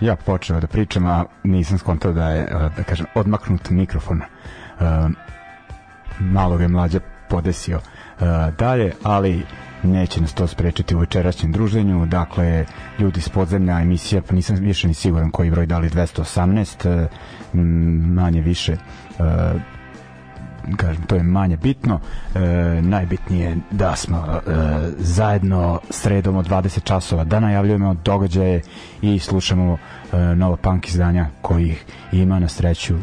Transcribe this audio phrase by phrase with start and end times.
[0.00, 4.20] Ja počeo da pričam, a nisam skontao da je, da kažem, odmaknut mikrofon.
[6.18, 7.80] Malo ga je mlađa podesio
[8.58, 9.42] dalje, ali
[9.82, 12.06] neće nas to sprečiti u večerašnjem druženju.
[12.06, 12.64] Dakle,
[12.98, 17.06] ljudi iz podzemlja emisija, pa nisam više ni siguran koji broj dali 218,
[18.14, 18.76] manje više
[20.76, 22.00] kažem, to je manje bitno.
[22.34, 22.40] E,
[22.82, 24.40] najbitnije da smo e,
[24.98, 28.62] zajedno sredom od 20 časova da najavljujemo događaje
[29.02, 29.78] i slušamo
[30.12, 33.00] e, nova punk izdanja kojih ima na sreću e,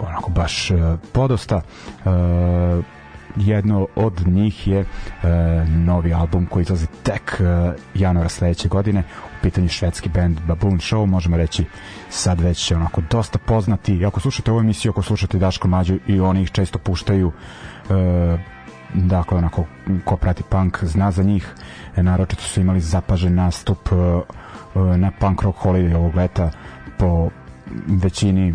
[0.00, 0.74] onako baš e,
[1.12, 1.56] podosta.
[1.56, 2.99] E,
[3.36, 4.86] jedno od njih je e,
[5.68, 9.02] novi album koji izlazi tek e, januara sledeće godine.
[9.24, 11.06] U pitanju švedski band Baboon Show.
[11.06, 11.64] Možemo reći
[12.08, 13.94] sad već onako dosta poznati.
[13.94, 17.32] I ako slušate ovu emisiju ako slušate Daško Mađu i oni ih često puštaju
[17.90, 18.38] e,
[18.94, 19.64] dakle onako
[20.04, 21.54] ko prati punk zna za njih.
[21.96, 23.96] E, naročito su imali zapažen nastup e,
[24.96, 26.50] na Punk Rock Holiday ovog leta
[26.98, 27.30] po
[27.86, 28.54] većini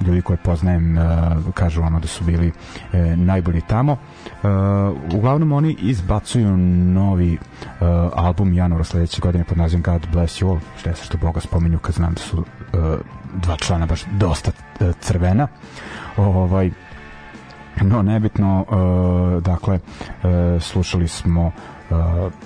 [0.00, 1.04] ljudi koje poznajem uh,
[1.54, 3.92] kažu ono da su bili uh, najbolji tamo.
[3.92, 4.48] Uh,
[5.14, 7.38] uglavnom oni izbacuju novi
[8.14, 11.78] album januara sledeće godine pod nazivom God Bless You All, što je što Boga spominju
[11.78, 12.44] kad znam da su
[13.34, 14.50] dva člana baš dosta
[15.00, 15.48] crvena.
[16.16, 16.70] Ovaj
[17.80, 18.66] no nebitno
[19.40, 19.78] dakle
[20.60, 21.52] slušali smo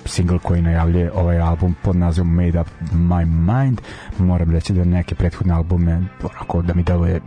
[0.05, 3.81] single koji najavljuje ovaj album pod nazivom Made Up My Mind.
[4.17, 7.21] Moram reći da neke prethodne albume onako da mi deluje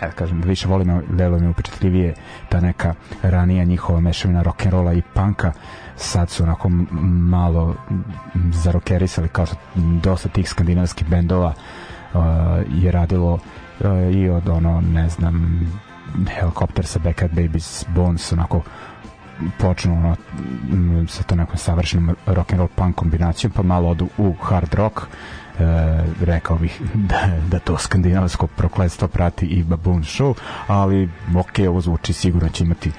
[0.00, 2.14] da kažem više volim deluje mi upečatljivije
[2.48, 5.52] ta neka ranija njihova mešavina rock'n'rolla i panka
[5.96, 6.68] sad su onako
[7.04, 7.74] malo
[8.52, 9.56] zarokerisali kao što
[10.02, 11.52] dosta tih skandinavskih bendova
[12.14, 12.20] uh,
[12.74, 15.60] je radilo uh, i od ono ne znam
[16.28, 18.62] helikopter sa Backup Babies Bones onako
[19.58, 20.16] počnu ono,
[21.08, 25.00] sa to nekom savršenom rock and roll punk kombinacijom pa malo odu u hard rock.
[25.00, 25.04] E,
[26.20, 30.34] rekao bih da, da to skandinavsko prokledstvo prati i Baboon Show
[30.66, 32.92] ali ok, ovo zvuči sigurno će imati e,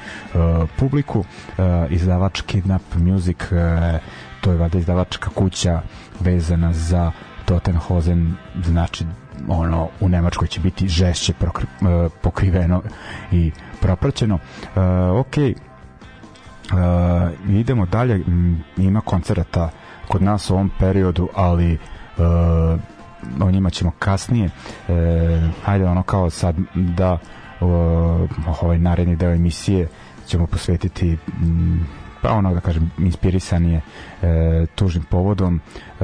[0.80, 1.24] publiku.
[1.58, 4.00] E, izdavač Kidnap Music e,
[4.42, 5.82] to je vada izdavačka kuća
[6.20, 7.12] vezana za
[7.46, 9.06] Tottenhosen znači
[9.48, 12.82] ono u Nemačkoj će biti žešće prokri, e, pokriveno
[13.32, 13.52] i
[13.82, 14.40] propraćeno.
[14.76, 14.80] E,
[15.10, 15.36] ok
[16.72, 18.24] Uh, idemo dalje,
[18.78, 19.70] ima koncerata
[20.08, 24.46] kod nas u ovom periodu, ali uh, o njima ćemo kasnije.
[24.46, 24.96] Uh,
[25.66, 27.70] ajde ono kao sad da uh,
[28.62, 29.88] ovaj naredni deo emisije
[30.28, 31.88] ćemo posvetiti m,
[32.22, 33.82] pa ono da kažem inspirisanije
[34.22, 36.04] e, tužnim povodom e,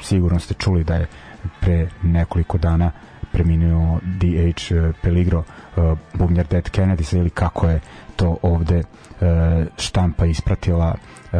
[0.00, 1.06] sigurno ste čuli da je
[1.60, 2.90] pre nekoliko dana
[3.32, 4.92] preminuo D.H.
[5.02, 5.42] Peligro
[5.76, 5.80] e,
[6.14, 7.80] bubnjar Dead Kennedy ili kako je
[8.16, 8.82] to ovde
[9.78, 11.36] štampa ispratila e,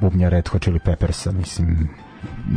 [0.00, 1.88] bubnja Red Hot Chili Peppersa mislim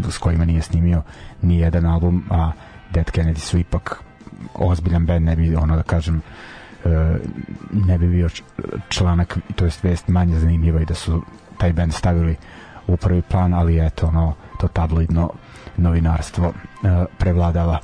[0.10, 1.02] s kojima nije snimio
[1.42, 2.52] ni jedan album a
[2.92, 4.04] Dead Kennedy su ipak
[4.54, 6.22] ozbiljan band ne bi ono da kažem
[6.86, 6.90] e,
[7.72, 8.30] ne bi bio
[8.90, 11.22] članak to jest vest manje zanimljiva i da su
[11.58, 12.36] taj band stavili
[12.88, 15.30] u prvi plan ali eto ono to tabloidno
[15.78, 16.54] novinarstvo
[17.18, 17.80] prevladava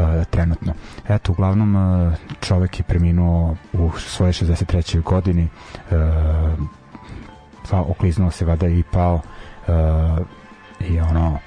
[0.00, 0.72] uh, trenutno.
[1.08, 5.02] Eto, uglavnom uh, čovek je preminuo u svoje 63.
[5.02, 5.48] godini
[5.90, 5.98] uh,
[7.70, 10.26] pa okliznuo se vada i pao uh,
[10.80, 11.38] i ono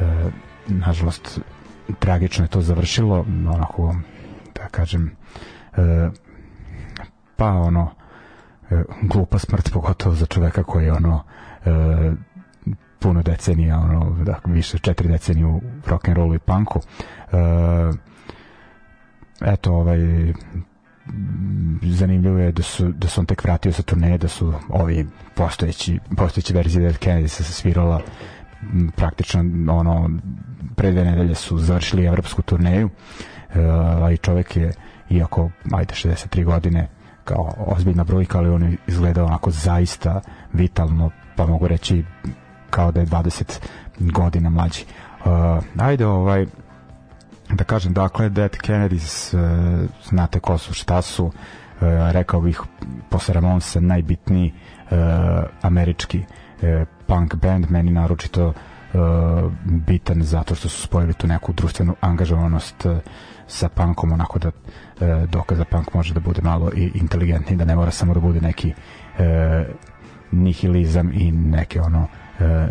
[0.00, 0.32] uh,
[0.66, 1.40] nažalost
[1.98, 3.94] tragično je to završilo onako
[4.54, 5.16] da kažem
[5.76, 6.12] uh,
[7.36, 7.82] pa ono
[8.70, 11.14] uh, glupa smrt pogotovo za čoveka koji je ono
[11.64, 11.72] uh,
[13.02, 16.78] puno decenija, ono, da, više četiri decenije u rock and rollu i punku.
[16.78, 17.94] Uh,
[19.40, 19.98] eto, ovaj,
[21.82, 25.98] zanimljivo je da su da su on tek vratio sa turneje da su ovi postojeći
[26.16, 28.00] postojeće verzije Dead Kennedy se svirala
[28.96, 30.10] praktično ono
[30.76, 33.56] pre dve nedelje su završili evropsku turneju uh,
[34.04, 34.72] a i čovek je
[35.10, 36.88] iako ajde 63 godine
[37.24, 40.20] kao ozbiljna brojka ali on izgleda onako zaista
[40.52, 42.04] vitalno pa mogu reći
[42.72, 43.58] kao da je 20
[43.98, 44.84] godina mlađi.
[45.24, 46.46] Uh, ajde ovaj
[47.50, 51.32] da kažem dakle Dead Kennedys uh, znate ko su šta su uh,
[52.10, 52.60] rekao bih
[53.10, 54.98] posle Ramonsa najbitniji uh,
[55.62, 61.94] američki uh, punk band meni naročito uh, bitan zato što su spojili tu neku društvenu
[62.00, 62.98] angažovanost uh,
[63.46, 67.76] sa punkom onako da uh, dokaza punk može da bude malo i inteligentni da ne
[67.76, 69.24] mora samo da bude neki uh,
[70.30, 72.08] nihilizam i neke ono
[72.42, 72.68] e,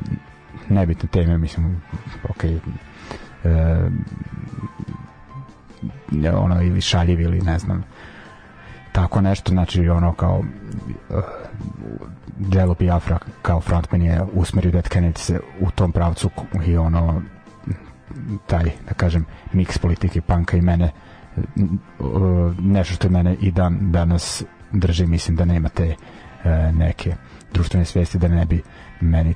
[0.69, 1.81] nebitne teme, mislim,
[2.29, 2.59] ok, e,
[6.33, 7.83] ono, ili šaljiv ili ne znam,
[8.91, 11.15] tako nešto, znači ono kao uh,
[12.53, 16.29] Jello Biafra kao frontman je usmerio Dead Kennedy se u tom pravcu
[16.65, 17.21] i ono
[18.47, 20.91] taj, da kažem, miks politike panka i mene
[21.45, 27.15] uh, nešto što je mene i dan danas drži, mislim da nema te uh, neke
[27.53, 28.62] društvene svesti da ne bi
[29.01, 29.34] meni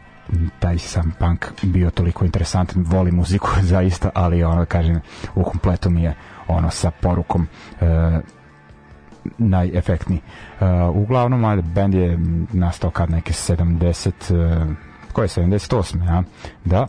[0.60, 5.02] taj sam punk bio toliko interesantan, voli muziku zaista, ali ono kažem
[5.36, 6.16] u kompletu mi je
[6.48, 7.48] ono sa porukom
[7.82, 8.20] e,
[9.38, 10.20] najefektniji.
[10.20, 10.24] E,
[10.94, 12.20] uglavnom, band je
[12.54, 14.14] nastao kad neke 70 e,
[15.14, 16.08] koje je 78.
[16.08, 16.24] Ja?
[16.66, 16.88] Da,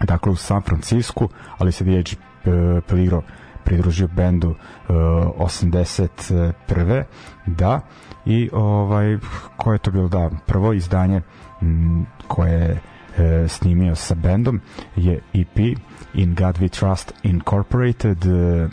[0.00, 2.04] dakle u San Francisku, ali se DJ e,
[2.88, 3.22] Peligro
[3.64, 4.54] pridružio bendu
[4.88, 7.04] e, 81.
[7.46, 7.80] Da,
[8.26, 9.18] i ovaj,
[9.56, 11.22] koje je to bilo, da, prvo izdanje
[12.28, 12.80] koje je
[13.18, 14.60] e, snimio sa bendom
[14.96, 15.58] je EP
[16.14, 18.68] In God We Trust Incorporated e,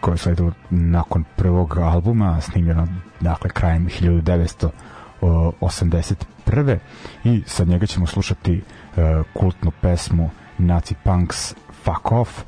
[0.00, 2.88] koje je sledilo nakon prvog albuma snimljeno
[3.20, 6.78] dakle krajem 1981.
[7.24, 8.60] i sa njega ćemo slušati e,
[9.34, 12.44] kultnu pesmu Nazi Punks Fuck Off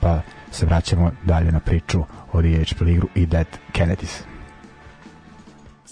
[0.00, 4.29] pa se vraćamo dalje na priču o DH Peligru i Dead Kennedys.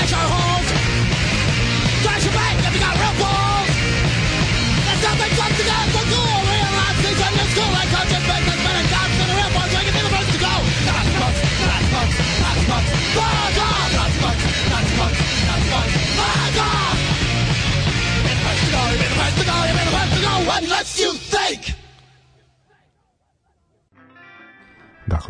[0.00, 0.49] Take her home.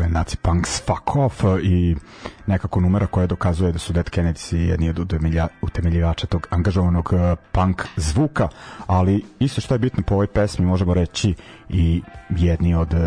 [0.00, 1.96] Dakle, Nazi Punks Fuck Off i
[2.46, 4.98] nekako numera koja dokazuje da su Dead Kennedys jedni od
[5.62, 8.48] utemeljivača tog angažovanog uh, punk zvuka,
[8.86, 11.34] ali isto što je bitno po ovoj pesmi možemo reći
[11.68, 13.00] i jedni od uh,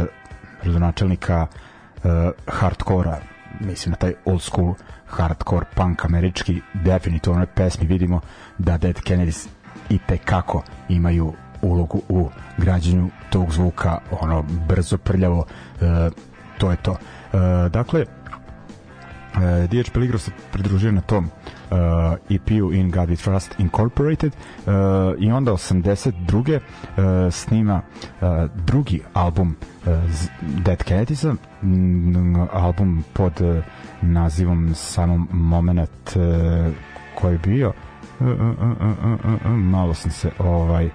[0.64, 1.48] rodonačelnika
[1.96, 2.04] uh,
[2.48, 3.20] hardkora
[3.60, 4.74] mislim na taj old school
[5.08, 8.22] hardcore punk američki definitivno na pesmi vidimo
[8.58, 9.48] da Dead Kennedys
[9.90, 15.46] i te kako imaju ulogu u građenju tog zvuka ono brzo prljavo
[15.82, 16.10] e,
[16.58, 21.30] to je to e, dakle e, DH Peligro se pridružio na tom
[21.74, 24.74] uh, EP-u In God We Trust Incorporated uh,
[25.20, 26.60] i onda 82.
[26.98, 27.82] Uh, snima
[28.22, 29.56] uh, drugi album
[29.86, 29.94] uh,
[30.42, 33.64] Dead Kennedys mm, album pod uh,
[34.02, 36.74] nazivom samom Moment uh,
[37.16, 37.74] koji je bio
[38.20, 40.92] uh, uh, uh, uh, uh, malo sam se ovaj uh,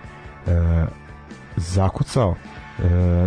[1.56, 2.36] zakucao uh,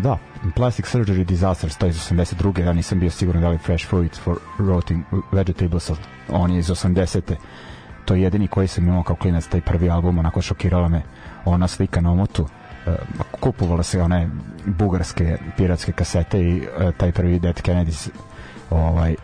[0.01, 0.17] da
[0.55, 2.59] Plastic Surgery Disasters, to je iz 82.
[2.59, 5.91] Ja nisam bio siguran da li Fresh Fruit for Rotting Vegetables,
[6.29, 7.35] on je iz 80.
[8.05, 11.01] To je jedini koji sam imao kao klinac, taj prvi album, onako šokirala me
[11.45, 12.41] ona slika na omotu.
[12.43, 12.93] Uh,
[13.31, 14.29] kupovala se one
[14.65, 18.09] bugarske piratske kasete i uh, taj prvi Dead Kennedys
[18.69, 19.15] ovaj,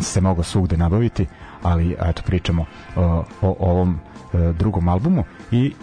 [0.00, 1.26] se mogo svugde nabaviti,
[1.62, 2.66] ali eto pričamo
[2.96, 4.00] o, o ovom
[4.32, 5.74] drugom albumu i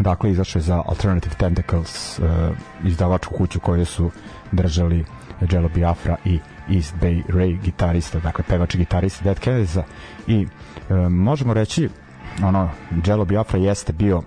[0.00, 2.26] dakle izašao je za Alternative Tentacles uh,
[2.84, 4.10] izdavačku kuću koju su
[4.52, 5.04] držali
[5.50, 6.38] Jello Biafra i
[6.70, 9.82] East Bay Ray gitarista, dakle pevač gitarista Dead Kennedys
[10.26, 11.88] i uh, možemo reći
[12.42, 12.70] ono
[13.06, 14.22] Jello Biafra jeste bio uh,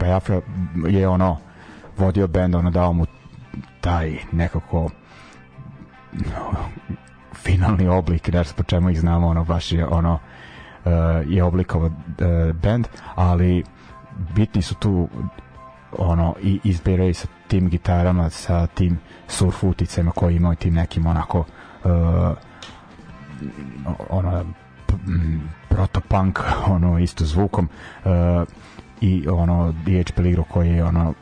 [0.00, 0.40] Biafra
[0.88, 1.38] je ono
[1.98, 3.06] vodio bend, ono dao mu
[3.80, 4.90] taj nekako
[7.34, 10.14] finalni oblik, ne po čemu ih znamo, ono baš je ono
[10.84, 10.92] uh,
[11.26, 13.64] je oblikovao uh, band, ali
[14.34, 15.08] bitni su tu
[15.98, 21.38] ono i izbiraju sa tim gitarama sa tim surf uticama koji imaju tim nekim onako
[21.84, 22.36] uh,
[24.10, 24.44] ono
[25.68, 26.40] protopunk
[26.74, 27.68] ono isto zvukom
[28.04, 28.10] uh,
[29.00, 31.14] i ono DH Peligro koji je ono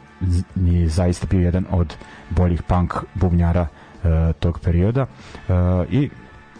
[0.54, 1.96] je zaista bio jedan od
[2.30, 6.10] boljih punk bubnjara uh, tog perioda uh, i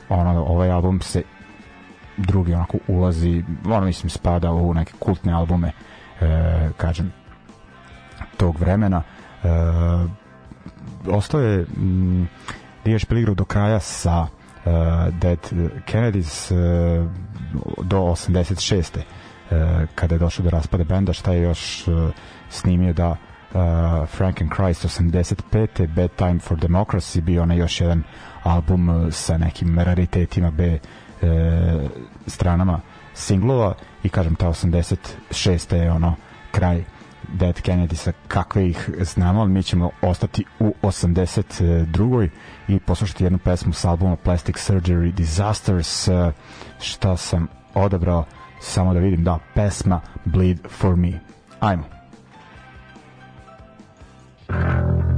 [0.09, 1.23] ono ovaj album se
[2.17, 5.90] drugi onako ulazi ono mislim spada u neke kultne albume uh,
[6.77, 7.13] kažem
[8.37, 9.03] tog vremena
[9.45, 9.49] e,
[11.11, 11.67] ostao je
[12.85, 14.71] Diješ Peligro do kraja sa e,
[15.11, 15.39] Dead
[15.87, 16.57] Kennedys e,
[17.83, 18.99] do 86.
[19.51, 21.91] E, kada je došao do raspada benda šta je još e,
[22.49, 23.17] snimio da
[23.55, 25.87] uh, Franken Christ 85.
[25.87, 28.03] Bad Time for Democracy bio onaj još jedan
[28.43, 30.79] album uh, sa nekim raritetima B
[31.23, 31.29] uh,
[32.27, 32.81] stranama
[33.15, 35.75] singlova i kažem ta 86.
[35.75, 36.15] je ono
[36.51, 36.85] kraj
[37.29, 42.29] Dead Kennedy kakve ih znamo, ali mi ćemo ostati u 82.
[42.69, 46.09] i poslušati jednu pesmu s albuma Plastic Surgery Disasters
[46.81, 48.25] šta sam odabrao
[48.61, 51.21] samo da vidim da pesma Bleed for Me
[51.61, 52.01] ajmo
[54.51, 55.10] the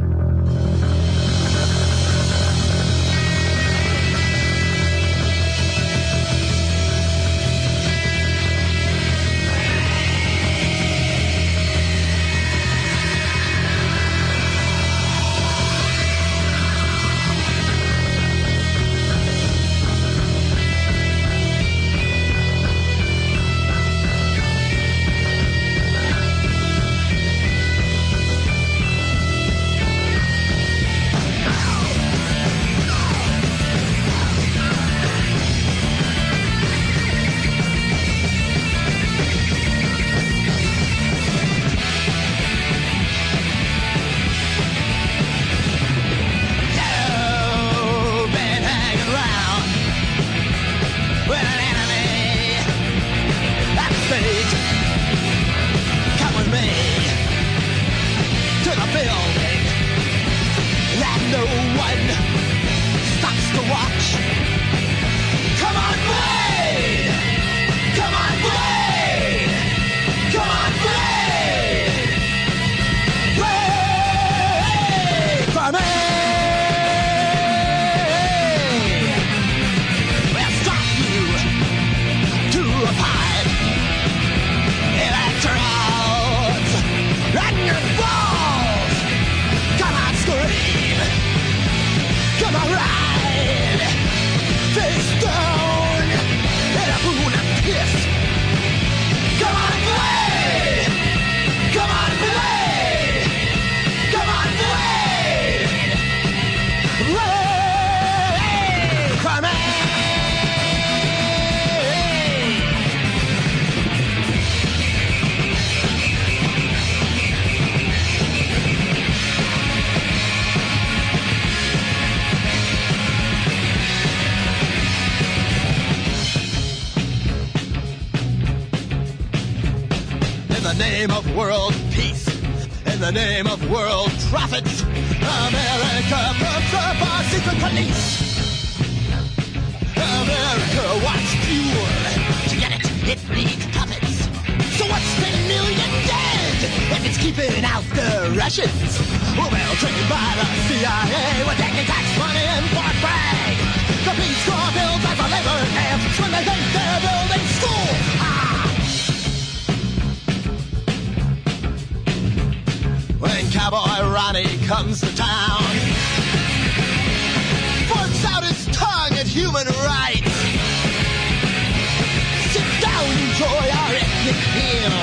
[173.43, 174.99] enjoy our ethnic meal.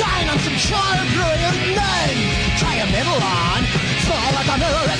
[0.00, 2.20] Dine on some charbroiled nuns.
[2.56, 3.64] Try a middle on.
[4.00, 4.95] Small like a mirror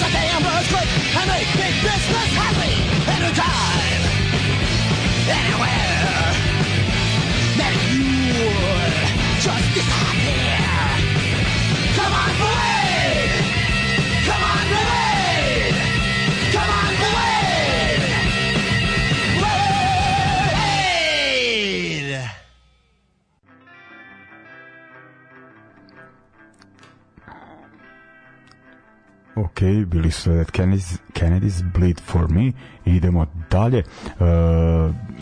[29.66, 32.52] Ok, bili su Dead Kennedys, Kennedys Bleed for Me
[32.84, 33.82] i idemo dalje.
[34.18, 34.26] Uh,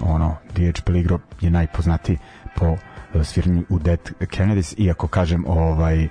[0.03, 2.19] ono, DH Peligro je najpoznatiji
[2.57, 2.79] po uh,
[3.23, 6.11] sviranju u Dead Kennedys, iako kažem ovaj uh,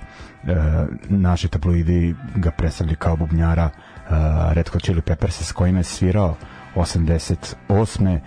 [1.08, 4.12] naši tabloidi ga predstavljaju kao bubnjara uh,
[4.52, 6.36] Red Hot Chili Peppers s kojima je svirao
[6.74, 8.18] 88.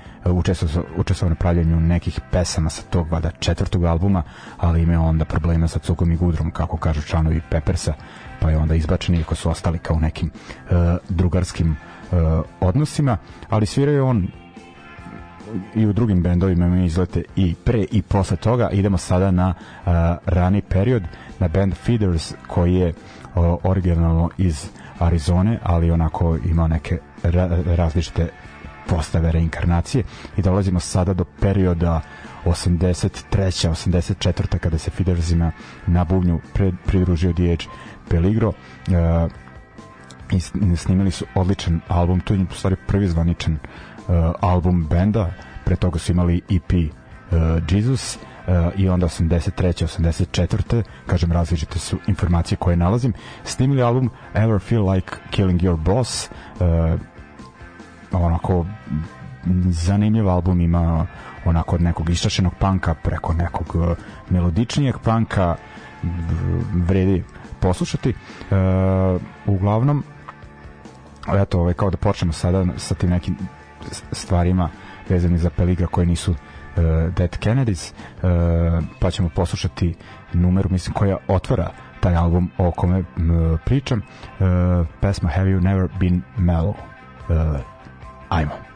[0.95, 4.23] učestvovao na pravljanju nekih pesama sa tog vada četvrtog albuma,
[4.57, 7.93] ali imao onda problema sa cukom i gudrom, kako kažu članovi Peppersa,
[8.41, 10.77] pa je onda izbačen iako su ostali kao nekim uh,
[11.09, 12.17] drugarskim uh,
[12.59, 13.17] odnosima,
[13.49, 14.27] ali svirao je on
[15.75, 19.91] i u drugim bendovima imaju izlete i pre i posle toga idemo sada na uh,
[20.25, 21.03] rani period
[21.39, 24.69] na band Feeders koji je uh, originalno iz
[24.99, 28.29] Arizone ali onako ima neke ra različite
[28.87, 30.03] postave reinkarnacije
[30.37, 32.01] i dolazimo sada do perioda
[32.45, 33.69] 83.
[33.69, 34.57] 84.
[34.57, 35.51] kada se Feedersima
[35.87, 37.65] na bubnju pred, pridružio DH
[38.09, 39.31] Peligro uh,
[40.31, 40.39] i
[40.75, 45.31] snimili su odličan album to je u stvari prvi zvaničan uh, album benda
[45.65, 47.37] pre toga su imali EP uh,
[47.69, 49.99] Jesus uh, i onda 83.
[50.01, 50.83] 84.
[51.07, 56.99] kažem različite su informacije koje nalazim snimili album Ever Feel Like Killing Your Boss uh,
[58.11, 58.65] onako
[59.69, 61.07] zanimljiv album ima
[61.45, 63.75] onako od nekog iščašenog panka preko nekog
[64.29, 65.55] melodičnijeg panka
[66.73, 67.23] vredi
[67.61, 70.03] poslušati uh, uglavnom
[71.41, 73.37] eto ovaj, kao da počnemo sada sa tim nekim
[74.11, 74.69] stvarima
[75.09, 76.37] vezani za Peligra koji nisu uh,
[77.15, 79.95] Dead Kennedys uh, pa ćemo poslušati
[80.33, 83.03] numeru mislim koja otvara taj album o kome
[83.65, 84.01] pričam
[85.01, 86.73] pesma Have You Never Been Mellow?
[88.29, 88.66] Ajmo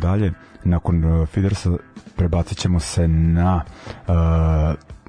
[0.00, 0.32] dalje.
[0.64, 1.70] Nakon uh, Feedersa
[2.16, 3.64] prebacit ćemo se na
[4.08, 4.14] uh,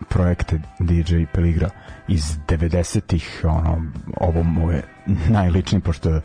[0.10, 1.70] projekte DJ Peligra
[2.08, 3.86] iz 90-ih, ono,
[4.18, 4.84] ovo mu je
[5.30, 6.22] najličniji, pošto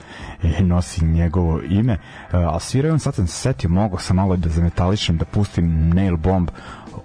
[0.61, 4.49] nosi njegovo ime, uh, a svirao on, sad sam se setio, mogo sam malo da
[4.49, 6.49] zametališem, da pustim Nail Bomb,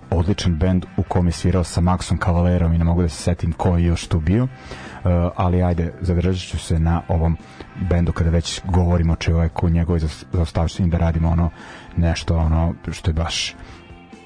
[0.09, 3.53] odličan band u kom je svirao sa Maxom Cavalerom i ne mogu da se setim
[3.53, 4.49] ko je još tu bio, uh,
[5.35, 7.37] ali ajde, zadržat ću se na ovom
[7.89, 9.99] bendu kada već govorimo o čoveku, njegovoj
[10.33, 11.49] zaostavštini da radimo ono
[11.97, 13.55] nešto ono što je baš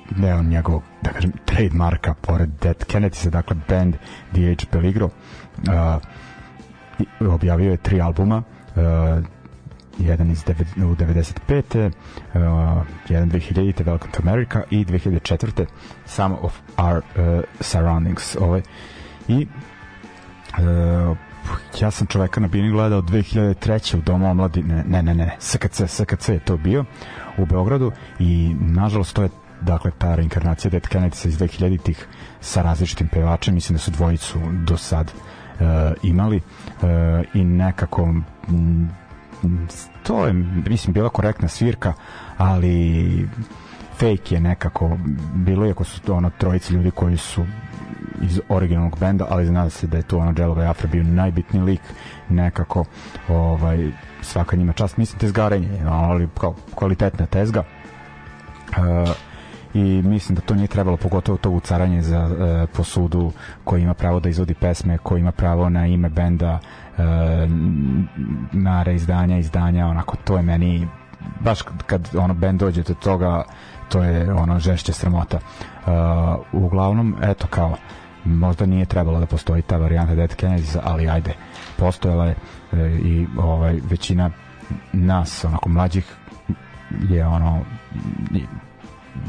[0.09, 3.95] deo njegovog, da kažem, trademarka pored Dead Kennedy se, dakle, band
[4.31, 5.11] DH Peligro uh,
[7.33, 8.43] objavio je tri albuma uh,
[9.97, 11.85] jedan iz devet- u 95.
[11.85, 11.91] Uh,
[13.09, 13.83] jedan 2000.
[13.83, 15.65] Welcome to America i 2004.
[16.05, 18.61] Some of Our uh, Surroundings ovaj.
[19.27, 19.47] i
[20.57, 21.17] uh,
[21.81, 23.97] ja sam čoveka na Bini gledao 2003.
[23.97, 26.85] u Domu omladine, ne, ne, ne, SKC, SKC je to bio
[27.37, 29.29] u Beogradu i nažalost to je
[29.61, 32.07] dakle ta reinkarnacija Dead Kennedy iz 2000-ih
[32.41, 35.65] sa različitim pevačem, mislim da su dvojicu do sad uh,
[36.03, 36.89] imali uh,
[37.33, 38.89] i nekako mm,
[40.03, 40.33] to je,
[40.69, 41.93] mislim, bila korektna svirka,
[42.37, 43.27] ali
[43.93, 44.97] fake je nekako
[45.33, 47.45] bilo, iako su ono trojici ljudi koji su
[48.21, 51.81] iz originalnog benda, ali zna se da je tu ono Jello Afra bio najbitniji lik
[52.29, 52.85] nekako
[53.29, 53.91] ovaj,
[54.21, 54.97] svaka njima čast.
[54.97, 57.63] Mislim tezgarenje, ali kao kvalitetna tezga.
[58.69, 59.09] Uh,
[59.73, 63.31] i mislim da to nije trebalo pogotovo to ucaranje za uh, posudu
[63.63, 66.59] koji ima pravo da izvodi pesme, koji ima pravo na ime benda
[66.97, 67.03] uh,
[68.51, 70.87] na reizdanja, izdanja onako to je meni
[71.39, 73.43] baš kad, ono bend dođe do toga
[73.89, 75.37] to je ono žešće sramota.
[75.37, 77.75] Uh, uglavnom eto kao
[78.25, 81.33] možda nije trebalo da postoji ta varijanta Dead Kennedys ali ajde
[81.77, 82.35] postojala je
[82.71, 84.29] e, i ovaj većina
[84.93, 86.15] nas onako mlađih
[87.09, 87.61] je ono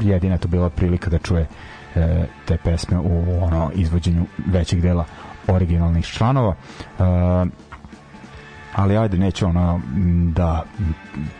[0.01, 1.47] jedina to bila prilika da čuje
[1.95, 5.05] e, te pesme u ono izvođenju većeg dela
[5.47, 6.55] originalnih članova.
[6.99, 7.03] E,
[8.77, 9.81] ali ajde neću ono
[10.33, 10.63] da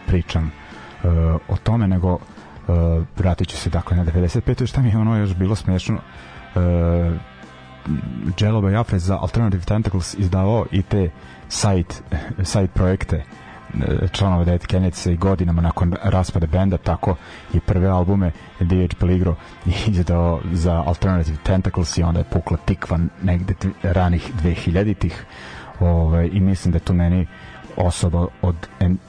[0.07, 1.07] pričam e,
[1.47, 2.19] o tome nego e,
[3.17, 4.67] vratit ću se dakle na 95.
[4.67, 6.59] šta mi je ono još bilo smešno e,
[8.39, 11.09] Jello by Afre za Alternative Tentacles izdavao i te
[11.49, 11.93] side,
[12.43, 17.15] side projekte e, članova Dead Kennedy i godinama nakon raspada benda tako
[17.53, 19.35] i prve albume DH Peligro
[19.87, 25.25] izdao za Alternative Tentacles i onda je pukla tikva negde ranih 2000-ih
[25.79, 27.27] ovaj, i mislim da tu meni
[27.77, 28.55] osoba od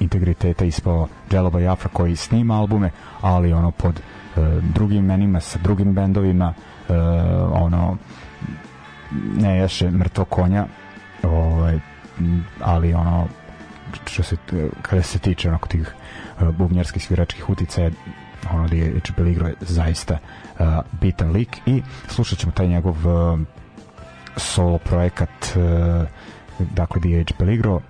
[0.01, 4.01] integriteta ispao Jello by Afra koji snima albume ali ono pod e,
[4.75, 6.55] drugim imenima sa drugim bendovima
[6.89, 6.95] e,
[7.53, 7.97] ono
[9.37, 10.67] ne ješe mrtvo konja
[11.23, 11.79] ovaj,
[12.61, 13.27] ali ono
[14.07, 14.37] što se
[14.83, 15.95] kada se tiče onako tih
[16.41, 17.91] uh, bubnjarskih sviračkih uticaja
[18.51, 20.19] ono da je Peligro je zaista
[20.59, 20.67] uh,
[21.01, 23.41] bitan lik i slušat ćemo taj njegov uh,
[24.37, 26.09] solo projekat uh,
[26.75, 27.81] dakle DH Peligro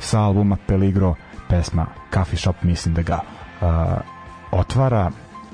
[0.00, 1.14] sa albuma Peligro
[1.48, 3.20] pesma Coffee Shop mislim da ga
[3.60, 3.68] uh,
[4.52, 5.10] otvara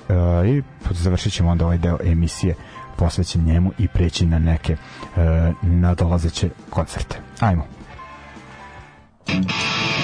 [0.09, 2.55] uh, i završit ćemo onda ovaj deo emisije
[2.97, 5.23] posvećen njemu i preći na neke uh,
[5.63, 7.17] nadolazeće koncerte.
[7.41, 7.67] Ajmo.
[9.27, 10.04] Crusher!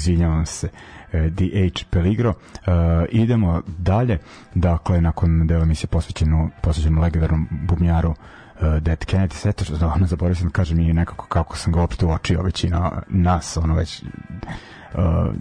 [0.00, 0.68] Izvinjavam se,
[1.12, 2.30] e, DH Peligro.
[2.30, 2.70] E,
[3.10, 4.18] idemo dalje,
[4.54, 8.14] dakle, nakon dela emisije posvećeno, posvećeno legendarnom bubnjaru
[8.60, 12.06] uh, Dead Kennedy što ono zaboravio sam da kažem i nekako kako sam ga uopšte
[12.06, 15.34] uočio većina nas, ono već uh,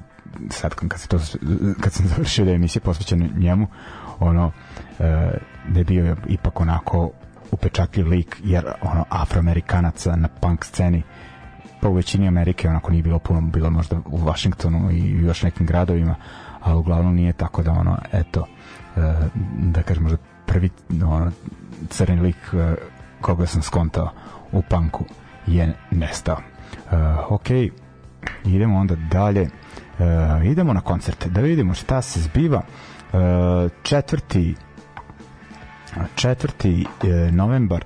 [0.50, 1.20] sad kad, se to,
[1.82, 3.68] kad sam završio da je emisija posvećena njemu,
[4.20, 5.06] ono, uh,
[5.68, 7.12] da je bio ipak onako
[7.52, 11.04] upečatljiv lik, jer ono, afroamerikanaca na punk sceni
[11.82, 15.66] pa u većini Amerike onako nije bilo puno, bilo možda u Washingtonu i još nekim
[15.66, 16.16] gradovima,
[16.62, 18.40] ali uglavnom nije tako da ono, eto,
[18.96, 19.04] uh,
[19.58, 20.70] da kažem možda prvi
[21.06, 21.32] ono,
[21.90, 22.60] crni lik uh,
[23.22, 24.10] koga sam skontao
[24.52, 25.06] u panku
[25.48, 26.38] je nestao.
[26.86, 26.92] Uh,
[27.30, 27.50] ok,
[28.46, 29.50] idemo onda dalje.
[30.44, 32.62] Idemo na koncerte da vidimo šta se zbiva.
[33.84, 34.56] Četvrti
[36.16, 36.86] četvrti
[37.32, 37.86] novembar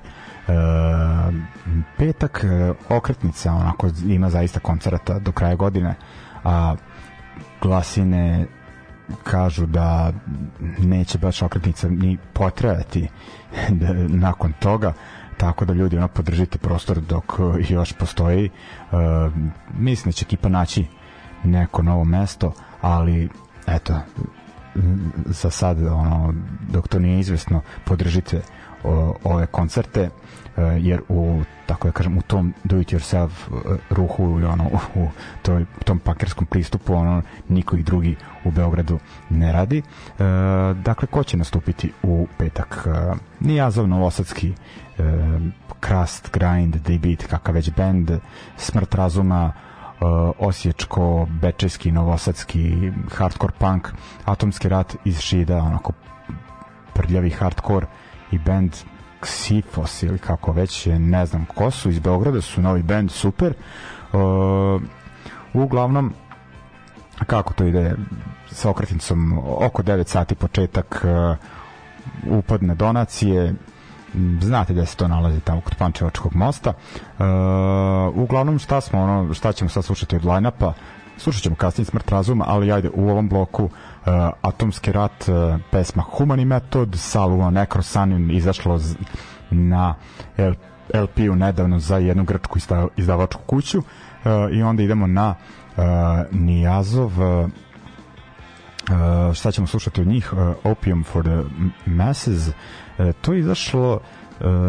[1.98, 5.96] petak uh, okretnica onako ima zaista koncerata do kraja godine
[6.44, 6.76] a
[7.62, 8.46] glasine
[9.24, 10.14] kažu da
[10.78, 13.08] neće baš okretnica ni potrajati
[13.70, 14.94] da, nakon toga
[15.38, 17.34] tako da ljudi ono podržite prostor dok
[17.70, 18.50] još postoji.
[18.92, 19.00] Uh,
[19.78, 20.86] mislim da će ekipa naći
[21.44, 23.30] neko novo mesto ali
[23.68, 24.00] eto
[25.26, 26.34] za sad ono
[26.70, 28.42] dok to nije izvesno podržite
[28.84, 30.10] o, ove koncerte
[30.58, 34.70] uh, jer u tako da kažem u tom do it yourself uh, ruhu ili ono
[34.96, 35.08] u
[35.42, 38.16] toj, tom pakerskom pristupu ono niko i drugi
[38.46, 39.78] u Beogradu ne radi.
[39.82, 40.26] Uh,
[40.78, 42.88] dakle ko će nastupiti u petak?
[42.88, 45.06] Uh, Nijazov Novosadski uh,
[45.80, 48.12] Krast, Grind, Beat kakav već band
[48.58, 53.88] Smrt razuma uh, Osječko, Bečejski, Novosadski hardcore punk,
[54.26, 55.94] Atomski rat iz Šida onako
[56.94, 57.88] prljavi hardcore
[58.34, 58.76] i band
[59.26, 63.54] Sifos ili kako već ne znam ko su iz Beograda su novi band super.
[64.14, 64.82] Uh,
[65.54, 66.14] uglavnom
[67.28, 67.96] kako to ide
[68.52, 73.54] sa okretnicom oko 9 sati početak uh, upadne donacije.
[74.42, 76.70] Znate da se to nalazi tamo kod Pančevačkog mosta.
[76.70, 77.26] Uh,
[78.16, 80.74] uglavnom šta smo ono šta ćemo sad slušati od line-upa?
[81.18, 83.70] Slušat ćemo kasnije Smrt razuma ali ajde u ovom bloku
[84.42, 88.80] Atomski rat uh, pesma Humani metod Salvo Necrosanin izašlo
[89.52, 89.96] na
[90.94, 92.60] LP-u nedavno za jednu grčku
[92.98, 93.86] izdavačku kuću uh,
[94.52, 95.36] i onda idemo na
[95.78, 95.84] uh,
[96.32, 97.50] Nijazov uh,
[98.84, 101.44] Uh, šta ćemo slušati od njih uh, Opium for the
[101.86, 102.48] Masses.
[102.48, 104.00] Uh, to je izašlo uh,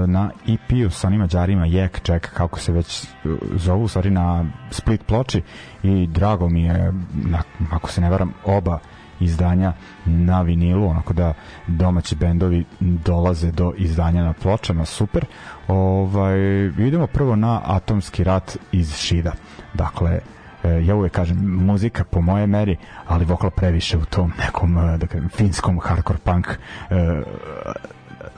[0.09, 3.07] na EP-u sa onim mađarima Jek Jack kako se već
[3.55, 5.43] zovu stvari na split ploči.
[5.83, 8.79] I drago mi je na, ako se ne varam oba
[9.21, 9.73] izdanja
[10.07, 11.35] na vinilu onako da
[11.67, 15.25] domaći bendovi dolaze do izdanja na pločama super
[15.69, 19.33] ovaj, idemo prvo na Atomski rat iz Šida
[19.75, 20.21] dakle
[20.65, 24.99] E, ja uvek kažem muzika po moje meri, ali vokal previše u tom nekom e,
[24.99, 26.57] da kažem finskom hardcore punk e,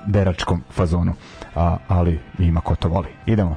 [0.06, 1.14] deračkom fazonu.
[1.54, 3.08] A, ali ima ko to voli.
[3.26, 3.56] Idemo.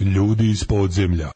[0.00, 1.30] Ljudi iz podzemlja.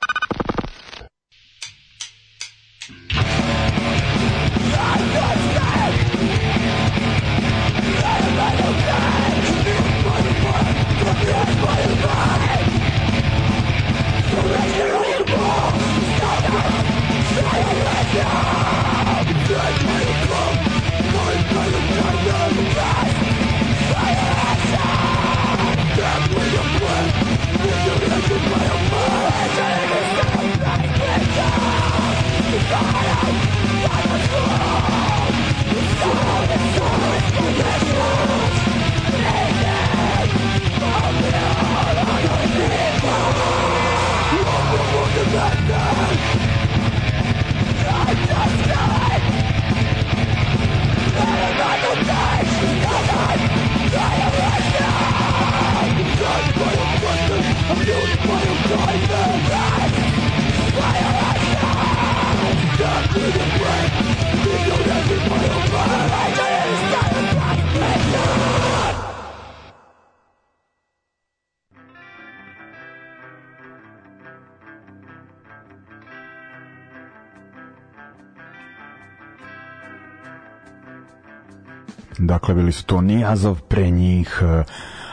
[83.34, 84.64] Nijazov, pre njih e,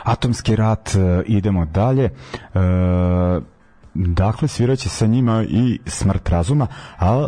[0.04, 2.04] Atomski rat, e, idemo dalje.
[2.04, 2.12] E,
[3.94, 6.68] dakle, sviraće sa njima i Smrt razuma,
[7.00, 7.28] a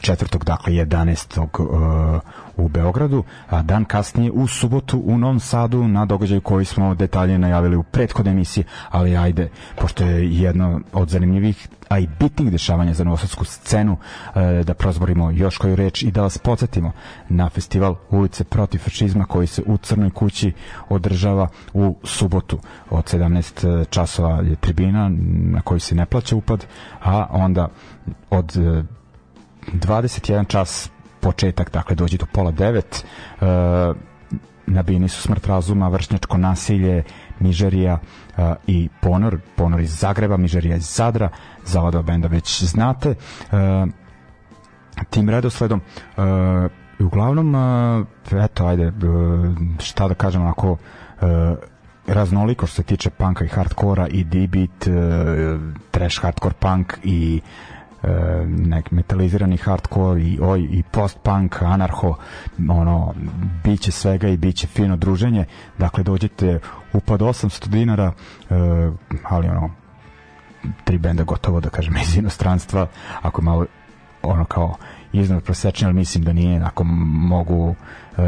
[0.00, 1.40] četvrtog, dakle 11.
[1.40, 2.20] Uh,
[2.56, 7.38] u Beogradu, a dan kasnije u subotu u Novom Sadu na događaju koji smo detalje
[7.38, 12.94] najavili u prethodnoj emisiji, ali ajde, pošto je jedno od zanimljivih a i bitnih dešavanja
[12.94, 13.96] za novosadsku scenu
[14.34, 16.92] e, da prozborimo još koju reč i da vas podsjetimo
[17.28, 20.52] na festival ulice protiv fašizma koji se u Crnoj kući
[20.88, 22.58] održava u subotu
[22.90, 25.10] od 17 časova je tribina
[25.52, 26.66] na kojoj se ne plaća upad
[27.02, 27.68] a onda
[28.30, 28.82] od e,
[29.66, 33.04] 21 čas početak, dakle dođe do pola devet.
[33.40, 33.44] E,
[34.66, 37.02] na bini su smrt razuma, vršnjačko nasilje
[37.40, 37.98] Mižerija
[38.36, 41.28] e, i Ponor Ponor iz Zagreba, Mižerija iz Zadra
[41.64, 43.10] za ova benda već znate.
[43.10, 43.16] E,
[45.10, 46.20] tim redosledom e,
[47.04, 48.92] uglavnom e, eto ajde e,
[49.78, 50.76] šta da kažem onako
[51.20, 51.26] e,
[52.06, 54.90] raznoliko što se tiče punka i hardkora i D-beat, e,
[55.90, 57.40] trash hardcore punk i
[58.46, 62.16] nek metalizirani hardcore i oj i post-punk, anarho
[62.68, 63.14] ono,
[63.64, 65.44] biće svega i biće fino druženje.
[65.78, 66.60] Dakle dođete
[66.92, 68.12] upad 800 dinara
[68.50, 68.54] e,
[69.24, 69.70] ali ono
[70.84, 72.86] tri benda gotovo da kažem iz inostranstva
[73.22, 73.66] ako malo
[74.22, 74.76] ono kao
[75.12, 77.74] iznad prosečni, ali mislim da nije ako mogu e,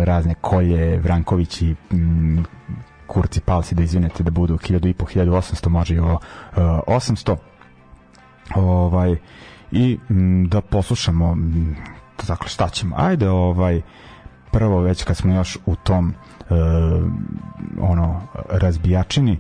[0.05, 2.45] razne kolje Vranković i mm,
[3.07, 6.21] kurci palci da izvinete da budu 1000 i po 1800 može i ovo uh,
[6.87, 7.37] 800
[8.55, 9.17] ovaj
[9.73, 11.37] i m, da poslušamo
[12.29, 12.97] dakle šta ćemo.
[12.99, 13.81] Ajde ovaj
[14.51, 16.55] prvo već kad smo još u tom e,
[17.81, 18.21] ono
[18.51, 19.39] razbijačini e,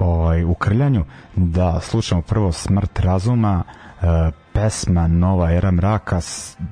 [0.00, 1.04] ovaj u krljanju
[1.36, 3.62] da slušamo prvo smrt razuma
[4.02, 4.04] e,
[4.52, 6.20] pesma Nova era mraka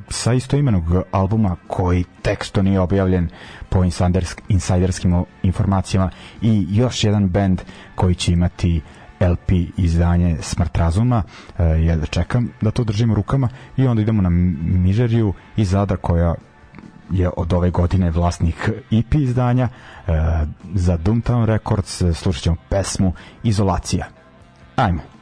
[0.09, 3.29] sa istoimenog albuma koji teksto nije objavljen
[3.69, 6.11] po insidersk, insajderskim informacijama.
[6.43, 7.61] I još jedan bend
[7.95, 8.81] koji će imati
[9.21, 11.23] LP izdanje Smrt razuma
[11.59, 15.97] e, ja da čekam da to držimo rukama i onda idemo na Mižeriju i Zadra
[15.97, 16.35] koja
[17.11, 20.13] je od ove godine vlasnik EP izdanja e,
[20.75, 23.13] za Doomtown Records e, slušat ćemo pesmu
[23.43, 24.07] Izolacija.
[24.77, 25.16] Ajmo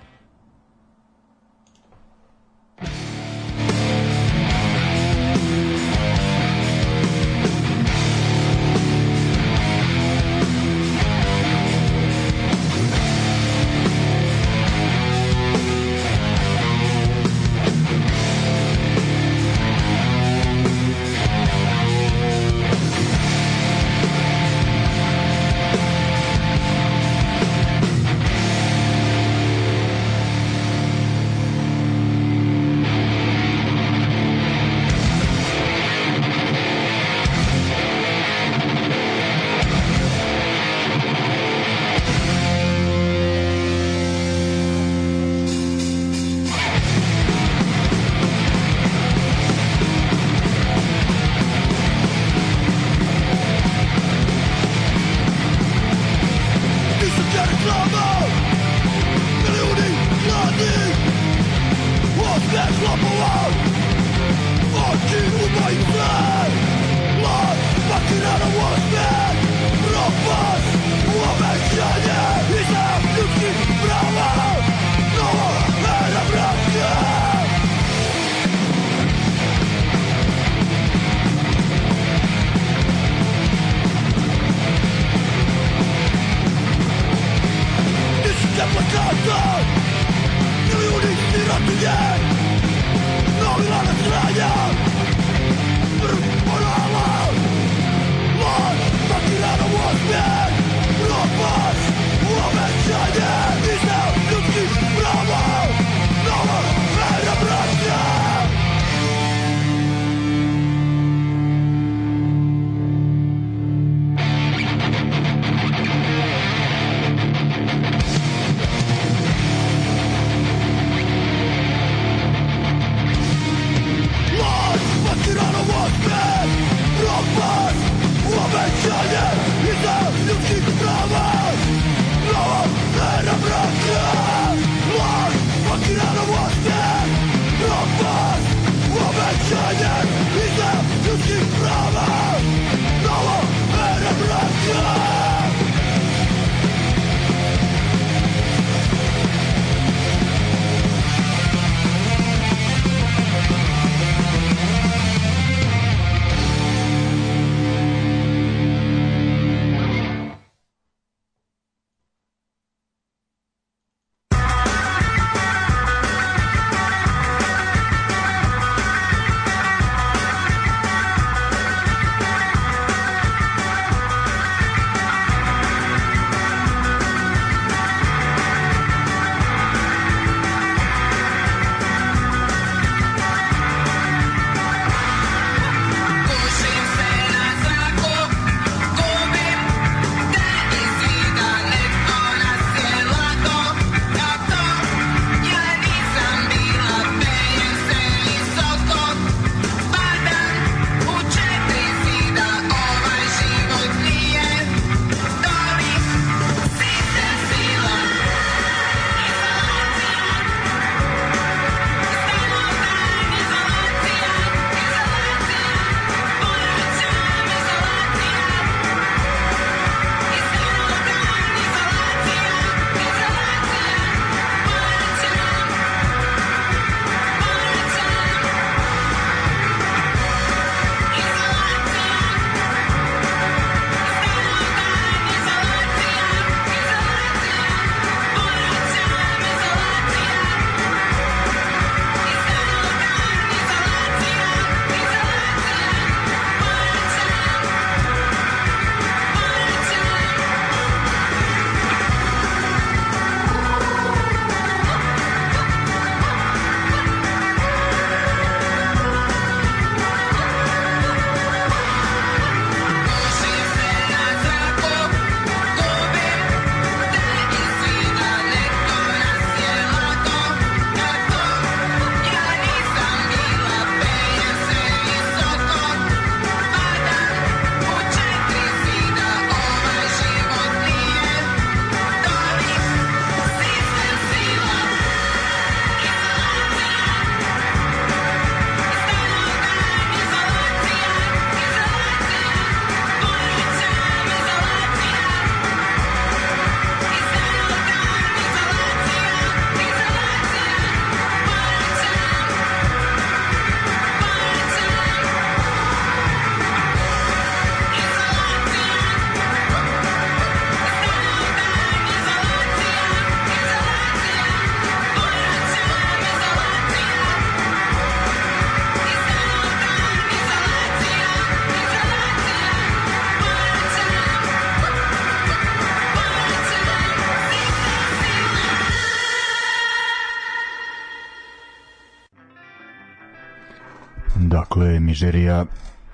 [335.15, 335.65] Mižerija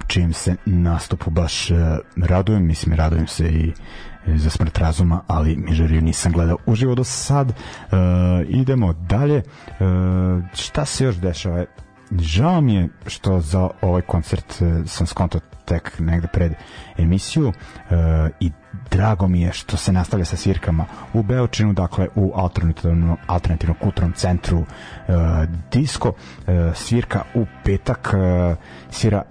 [0.07, 1.75] čim se nastupu baš e,
[2.17, 3.73] radujem, mislim radujem se i
[4.27, 7.51] e, za smrt razuma, ali Mižeriju nisam gledao uživo do sad.
[7.51, 7.55] E,
[8.49, 9.37] idemo dalje.
[9.37, 9.43] E,
[10.55, 11.65] šta se još dešava?
[12.19, 16.53] Žao mi je što za ovaj koncert e, sam skonto tek negde pred
[16.99, 17.95] emisiju e,
[18.41, 18.51] i
[18.91, 24.13] drago mi je što se nastavlja sa svirkama u Beočinu, dakle u alternativnom, alternativnom kulturnom
[24.13, 24.67] centru e,
[25.73, 26.13] Disco.
[26.47, 28.15] E, svirka u petak
[28.91, 29.23] svira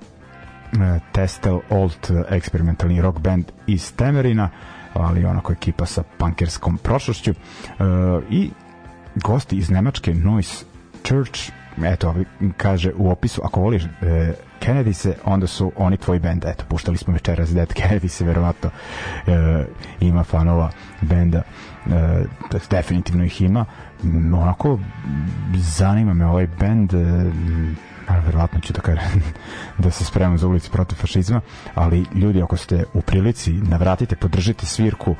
[1.11, 4.49] Testel Old eksperimentalni rock band iz Temerina,
[4.93, 7.33] ali onako ekipa sa punkerskom prošlošću.
[8.29, 8.49] I
[9.15, 10.65] gosti iz Nemačke Noise
[11.03, 11.51] Church
[11.85, 12.15] eto,
[12.57, 16.97] kaže u opisu, ako voliš e, Kennedy se, onda su oni tvoj bend, eto, puštali
[16.97, 18.69] smo večeras Dead Kennedy se, verovatno
[19.27, 19.65] e,
[19.99, 20.71] ima fanova
[21.01, 21.41] benda,
[21.87, 22.23] e,
[22.69, 23.65] definitivno ih ima,
[24.33, 24.79] onako
[25.53, 26.97] zanima me ovaj bend, e,
[28.17, 29.23] verovatno ću da kažem
[29.83, 31.41] da se spremam za ulici protiv fašizma,
[31.75, 35.15] ali ljudi ako ste u prilici, navratite, podržite svirku e,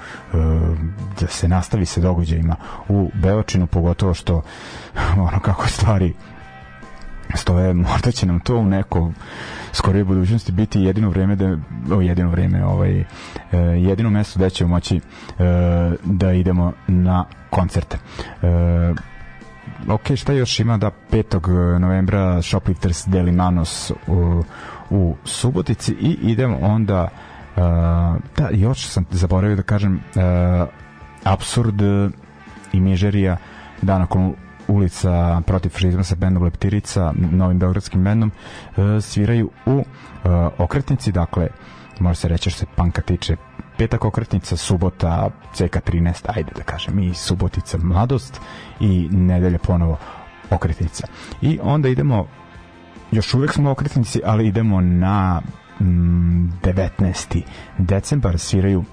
[1.22, 2.55] da se nastavi sa događajima
[2.89, 4.41] u Beočinu, pogotovo što
[5.28, 6.14] ono kako stvari
[7.36, 9.11] stoje, možda će nam to u neko
[9.73, 11.57] skorije budućnosti biti jedino vreme da
[11.95, 13.05] o, jedino vreme ovaj e,
[13.57, 15.01] jedino mesto gde ćemo moći e,
[16.03, 17.97] da idemo na koncerte.
[18.41, 18.93] E,
[19.88, 21.77] ok, šta još ima da 5.
[21.80, 24.43] novembra Shoplifters Deli Manos u,
[24.89, 27.63] u Subotici i idemo onda uh,
[28.38, 30.67] da, još sam zaboravio da kažem uh,
[31.23, 31.82] Absurd
[32.73, 33.38] i Mižerija
[33.82, 34.34] da nakon
[34.70, 39.84] ulica protiv fašizma sa bendom Leptirica, novim beogradskim bendom, uh, sviraju u uh,
[40.57, 41.47] okretnici, dakle,
[41.99, 43.36] može se reći što se panka tiče
[43.78, 48.41] petak okretnica, subota CK13, ajde da kažem, i subotica mladost
[48.80, 49.97] i nedelja ponovo
[50.49, 51.07] okretnica.
[51.41, 52.28] I onda idemo,
[53.11, 55.41] još uvek smo u okretnici, ali idemo na
[55.80, 57.41] mm, 19.
[57.78, 58.84] decembar, sviraju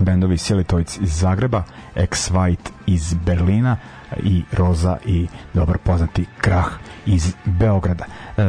[0.00, 1.62] bendovi Silitoic iz Zagreba,
[1.94, 3.76] Ex White iz Berlina
[4.16, 6.68] i Roza i dobro poznati Krah
[7.06, 8.04] iz Beograda.
[8.04, 8.42] E,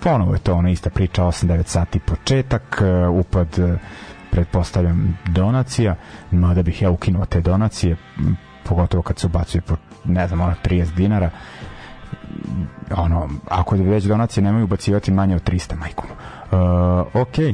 [0.00, 3.78] ponovo je to ona ista priča, 8-9 sati početak, e, upad e,
[4.30, 5.96] pretpostavljam donacija,
[6.30, 7.96] mada bih ja ukinuo te donacije,
[8.64, 11.30] pogotovo kad se ubacuje po, ne znam, ono 30 dinara,
[12.96, 16.06] ono, ako već donacije nemaju ubacivati manje od 300 majkom.
[16.10, 17.52] Uh, ok, uh,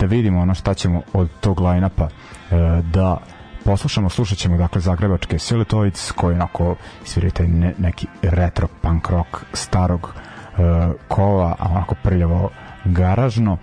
[0.00, 3.18] da vidimo ono šta ćemo od tog line-upa uh, da
[3.64, 9.28] poslušamo, slušat ćemo dakle zagrebačke Silitoids koji onako sviraju taj ne, neki retro punk rock
[9.52, 10.14] starog uh,
[11.08, 12.50] kova, a onako prljavo
[12.84, 13.58] garažno uh,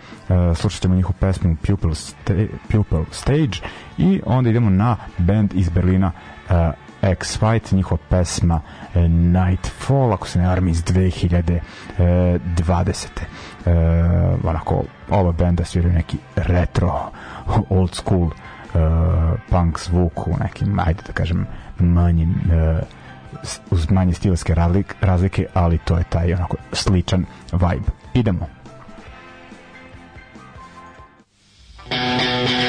[0.57, 2.33] slušat ćemo njihovu pesmu Pupil, sta
[2.71, 3.57] Pupil Stage
[3.97, 6.11] i onda idemo na band iz Berlina
[6.49, 6.55] uh,
[7.01, 8.55] X-Fight, njihova pesma
[8.95, 11.61] uh, Nightfall, ako se ne armi iz 2020.
[13.65, 13.73] Uh,
[14.43, 17.11] onako, ova benda sviraju neki retro,
[17.69, 18.29] old school
[19.49, 21.47] punk zvuk u nekim, ajde da kažem,
[21.79, 22.35] manjim
[23.43, 27.91] s- uz manje stilske razlik, razlike, ali to je taj onako sličan vibe.
[28.13, 28.47] Idemo.
[31.91, 32.60] Ljudi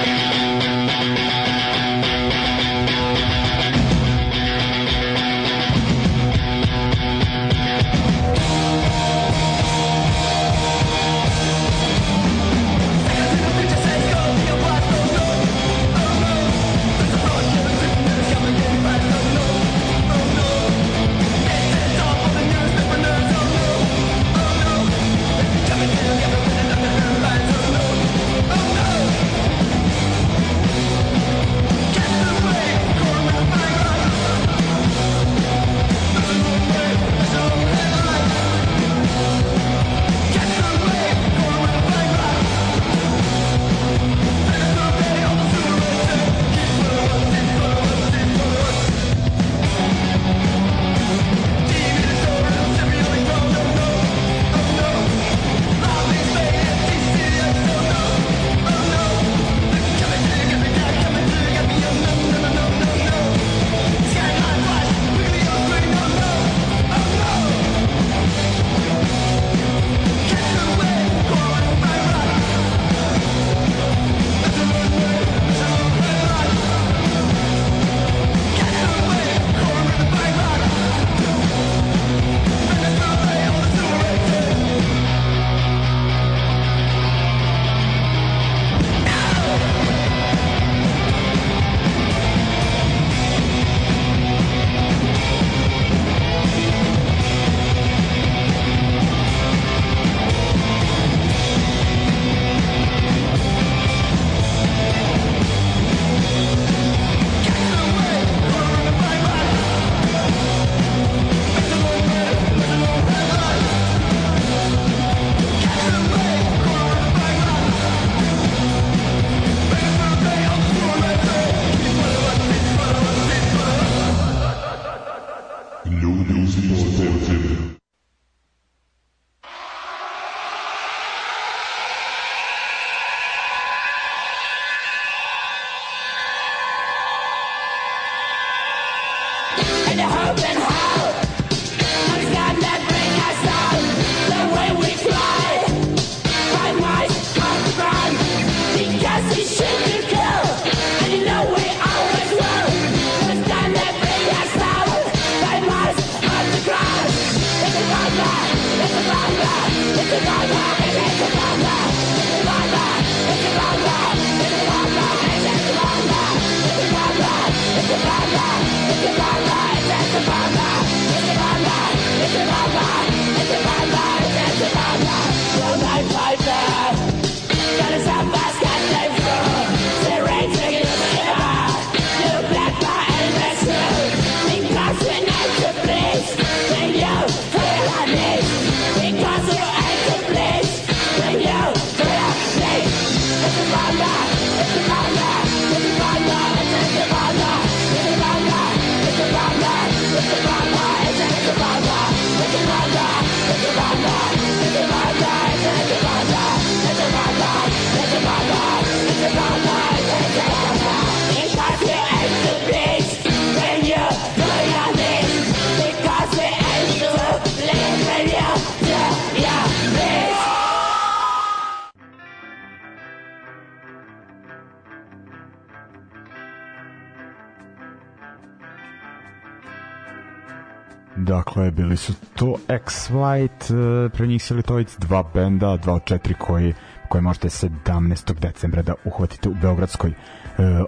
[233.13, 236.75] X-White, e, pre njih Silitovic, dva benda, dva od četiri koji,
[237.09, 238.35] koje možete 17.
[238.41, 240.15] decembra da uhvatite u Beogradskoj e,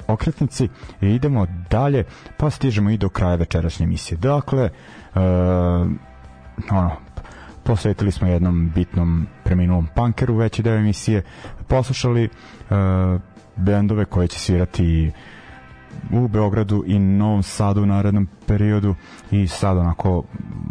[0.06, 0.68] okretnici.
[1.00, 2.04] I idemo dalje,
[2.36, 4.18] pa stižemo i do kraja večerašnje emisije.
[4.18, 4.70] Dakle, e,
[6.70, 6.90] ono,
[7.64, 11.22] posvetili smo jednom bitnom preminulom punkeru veći deo emisije,
[11.68, 12.28] poslušali e,
[13.56, 15.12] bendove koje će svirati
[16.12, 18.94] u Beogradu i Novom Sadu u narednom periodu.
[19.30, 20.22] I sad onako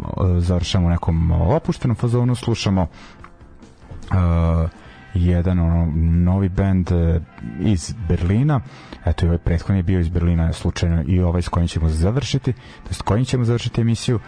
[0.02, 2.86] e, završamo nekom opuštenom fazonu, slušamo
[4.10, 4.70] uh,
[5.14, 5.92] jedan ono,
[6.24, 7.22] novi band uh,
[7.60, 8.60] iz Berlina.
[9.04, 12.52] Eto i ovaj prethodni je bio iz Berlina slučajno i ovaj s kojim ćemo završiti
[12.52, 14.20] to jest kojim ćemo završiti emisiju.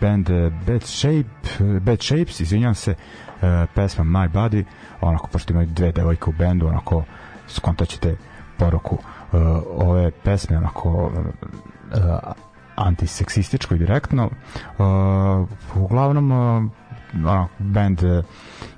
[0.00, 4.64] Band uh, Bad Shape Bad Shapes, izvinjam se uh, pesma My Body.
[5.00, 7.04] Onako pošto imaju dve devojke u bendu onako
[7.48, 8.16] skontaćete
[8.58, 8.98] poruku
[9.32, 9.40] uh,
[9.76, 12.32] ove pesme onako uh,
[12.76, 14.30] antiseksističko i direktno.
[14.78, 16.70] Uh, uglavnom uh,
[17.14, 18.24] ono, band uh,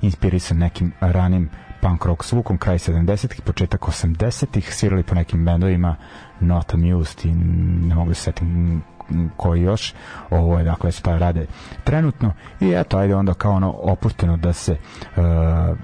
[0.01, 5.97] inspirisan nekim ranim punk rock zvukom kraj 70-ih, početak 80-ih svirali po nekim bendovima
[6.41, 7.33] Not Amused i
[7.89, 8.83] ne mogu se setim
[9.37, 9.95] koji još.
[10.31, 11.47] Ovo je dakle šta rade
[11.85, 12.33] trenutno.
[12.61, 15.79] I eto ajde onda kao ono opušteno da se uh,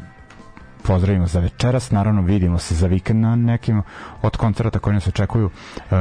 [0.85, 3.83] pozdravimo za večeras, naravno vidimo se za vikend na nekim
[4.23, 5.51] od koncerta koji nas očekuju.
[5.51, 5.95] E,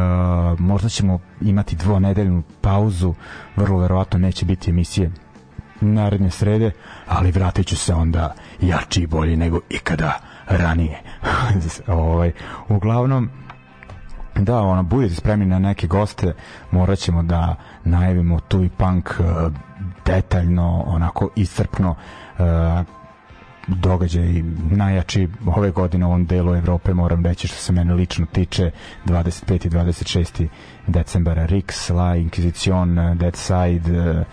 [0.59, 3.13] možda ćemo imati dvonedeljnu pauzu,
[3.55, 5.11] vrlo verovatno neće biti emisije
[5.81, 6.71] naredne srede,
[7.07, 11.01] ali vratit ću se onda jači i bolji nego ikada ranije.
[11.87, 12.31] ovaj,
[12.69, 13.29] uglavnom,
[14.35, 16.33] da, ono, budete spremni na neke goste,
[16.71, 19.53] morat ćemo da najavimo tu i punk uh,
[20.05, 21.95] detaljno, onako iscrpno,
[22.39, 22.45] uh,
[23.67, 24.41] događaj
[24.71, 28.71] najjači ove godine u ovom delu Evrope moram reći što se mene lično tiče
[29.05, 29.65] 25.
[29.65, 30.47] i 26.
[30.87, 34.23] decembara Rix, La Inquisition, Dead Side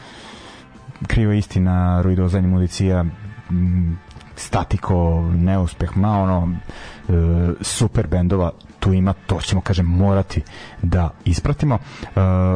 [1.06, 3.04] Kriva istina, Ruidozanje mulicija
[4.36, 4.94] Statiko,
[5.32, 7.12] Neuspeh, ma ono e,
[7.60, 10.42] super bendova tu ima, to ćemo kažem morati
[10.82, 12.08] da ispratimo, e,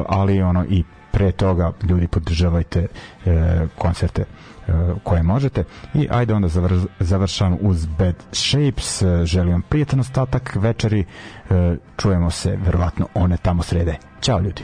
[0.08, 2.86] ali ono i pre toga ljudi podržavajte
[3.26, 4.24] e, koncerte
[5.02, 5.64] koje možete.
[5.94, 9.02] I ajde onda zavr, završam uz Bad Shapes.
[9.24, 11.04] Želim vam prijatan ostatak večeri.
[11.96, 13.96] Čujemo se verovatno one tamo srede.
[14.20, 14.62] Ćao ljudi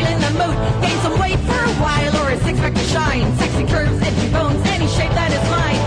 [0.00, 0.56] if I feel in the mood.
[0.82, 3.36] Gain some weight for a while, or a six pack to shine.
[3.36, 5.80] Sexy curves, edgy bones, any shape that is mine.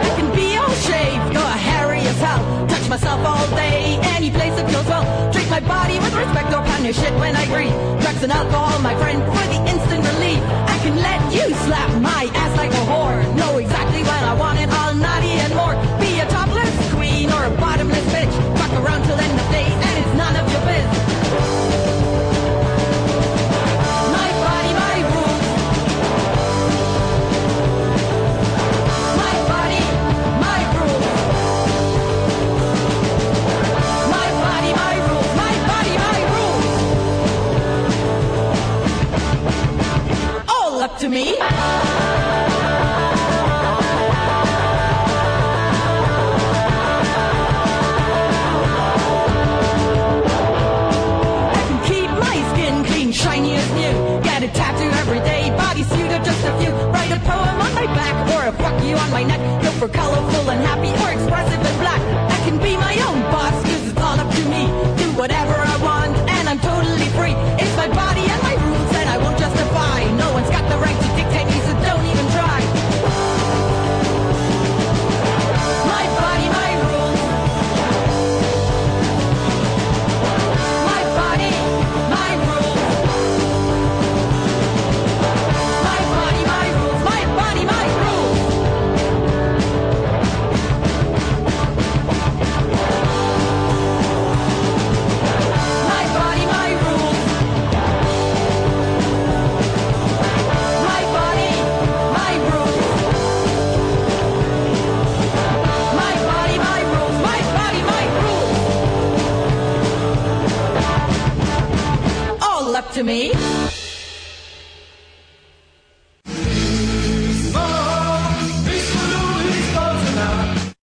[0.00, 2.66] I can be all shaved, go hairy as hell.
[2.68, 5.04] Touch myself all day, any place that feels well.
[5.32, 7.70] Treat my body with respect or pound your shit when I agree.
[8.02, 9.22] Drugs and alcohol, my friend,